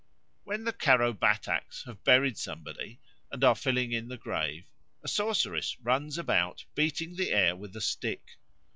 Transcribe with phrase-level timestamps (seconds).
[0.45, 2.99] When the Karo Bataks have buried somebody
[3.31, 4.65] and are filling in the grave,
[5.03, 8.37] a sorceress runs about beating the air with a stick.